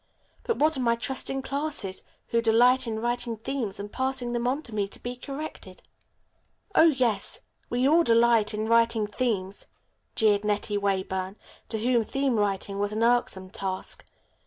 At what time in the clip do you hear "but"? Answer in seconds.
0.45-0.57